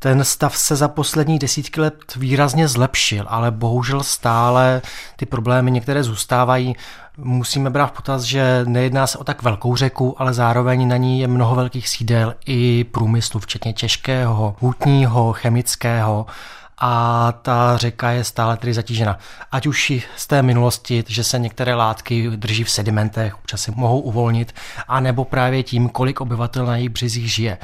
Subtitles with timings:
[0.00, 4.82] Ten stav se za poslední desítky let výrazně zlepšil, ale bohužel stále
[5.16, 6.76] ty problémy některé zůstávají.
[7.16, 11.20] Musíme brát v potaz, že nejedná se o tak velkou řeku, ale zároveň na ní
[11.20, 16.26] je mnoho velkých sídel i průmyslu, včetně těžkého, hutního, chemického
[16.80, 19.18] a ta řeka je stále tedy zatížena.
[19.52, 24.00] Ať už z té minulosti, že se některé látky drží v sedimentech, občas se mohou
[24.00, 24.54] uvolnit,
[24.88, 27.58] anebo právě tím, kolik obyvatel na jejich březích žije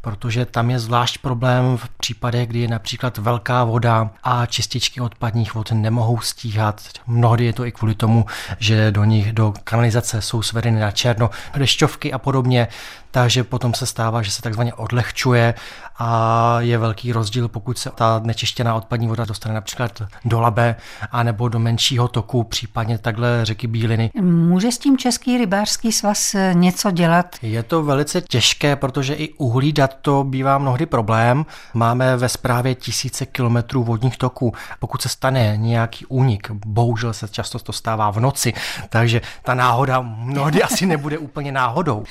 [0.00, 5.54] protože tam je zvlášť problém v případech, kdy je například velká voda a čističky odpadních
[5.54, 6.80] vod nemohou stíhat.
[7.06, 8.26] Mnohdy je to i kvůli tomu,
[8.58, 12.68] že do nich do kanalizace jsou svedeny na černo dešťovky a podobně,
[13.10, 15.54] takže potom se stává, že se takzvaně odlehčuje
[15.98, 20.76] a je velký rozdíl, pokud se ta nečištěná odpadní voda dostane například do Labe
[21.12, 24.10] a nebo do menšího toku, případně takhle řeky Bíliny.
[24.20, 27.36] Může s tím Český rybářský svaz něco dělat?
[27.42, 31.46] Je to velice těžké, protože i uhlídat to bývá mnohdy problém.
[31.74, 34.54] Máme ve správě tisíce kilometrů vodních toků.
[34.78, 38.52] Pokud se stane nějaký únik, bohužel se často to stává v noci,
[38.88, 42.04] takže ta náhoda mnohdy asi nebude úplně náhodou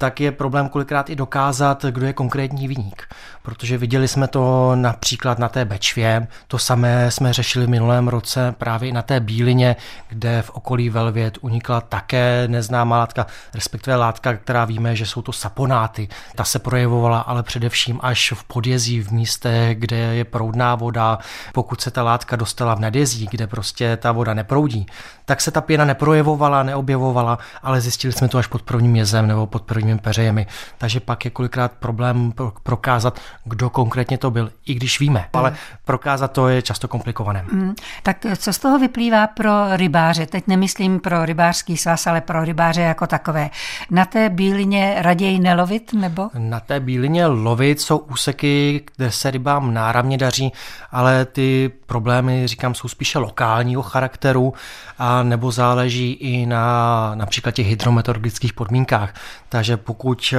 [0.00, 3.02] tak je problém kolikrát i dokázat, kdo je konkrétní viník.
[3.42, 8.54] Protože viděli jsme to například na té Bečvě, to samé jsme řešili v minulém roce
[8.58, 9.76] právě i na té Bílině,
[10.08, 15.32] kde v okolí Velvět unikla také neznámá látka, respektive látka, která víme, že jsou to
[15.32, 16.08] saponáty.
[16.34, 21.18] Ta se projevovala ale především až v podjezí, v místech, kde je proudná voda.
[21.54, 24.86] Pokud se ta látka dostala v nadjezí, kde prostě ta voda neproudí,
[25.24, 29.46] tak se ta pěna neprojevovala, neobjevovala, ale zjistili jsme to až pod prvním jezem nebo
[29.46, 29.62] pod
[29.98, 30.46] prvními peřejemi.
[30.78, 36.32] Takže pak je kolikrát problém prokázat, kdo konkrétně to byl, i když víme, ale prokázat
[36.32, 37.44] to je často komplikované.
[37.52, 40.26] Mm, tak co z toho vyplývá pro rybáře?
[40.26, 43.50] Teď nemyslím pro rybářský svaz, ale pro rybáře jako takové.
[43.90, 46.30] Na té bílině raději nelovit, nebo?
[46.38, 50.52] Na té bílině lovit jsou úseky, kde se rybám náramně daří,
[50.90, 54.54] ale ty problémy, říkám, jsou spíše lokálního charakteru
[54.98, 59.14] a nebo záleží i na například těch hydrometeorologických podmínkách.
[59.48, 60.38] Takže pokud eh,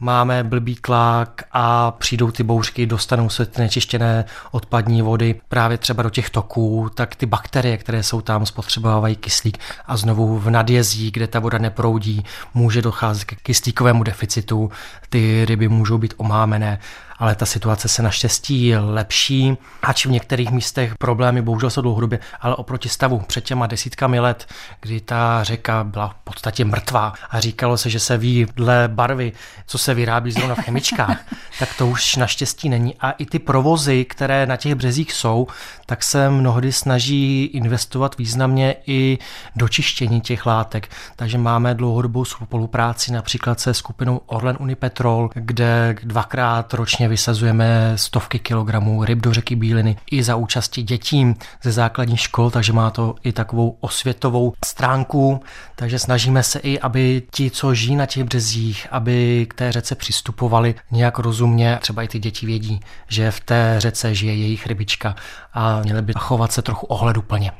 [0.00, 6.02] máme blbý tlak a přijdou ty bouřky, dostanou se ty nečištěné odpadní vody právě třeba
[6.02, 11.10] do těch toků, tak ty bakterie, které jsou tam, spotřebovávají kyslík a znovu v nadjezí,
[11.10, 14.70] kde ta voda neproudí, může docházet k kyslíkovému deficitu,
[15.08, 16.78] ty ryby můžou být omámené
[17.18, 22.56] ale ta situace se naštěstí lepší, ač v některých místech problémy bohužel jsou dlouhodobě, ale
[22.56, 24.46] oproti stavu před těma desítkami let,
[24.80, 29.32] kdy ta řeka byla v podstatě mrtvá a říkalo se, že se ví dle barvy,
[29.66, 31.18] co se vyrábí zrovna v chemičkách,
[31.58, 32.94] tak to už naštěstí není.
[33.00, 35.46] A i ty provozy, které na těch březích jsou,
[35.86, 39.18] tak se mnohdy snaží investovat významně i
[39.56, 40.88] do čištění těch látek.
[41.16, 48.38] Takže máme dlouhodobou spolupráci například se skupinou Orlen Unipetrol, kde dvakrát ročně ročně vysazujeme stovky
[48.38, 53.14] kilogramů ryb do řeky Bíliny i za účasti dětím ze základních škol, takže má to
[53.24, 55.40] i takovou osvětovou stránku,
[55.76, 59.94] takže snažíme se i, aby ti, co žijí na těch březích, aby k té řece
[59.94, 61.78] přistupovali nějak rozumně.
[61.80, 65.14] Třeba i ty děti vědí, že v té řece žije jejich rybička
[65.54, 67.52] a měly by chovat se trochu ohleduplně.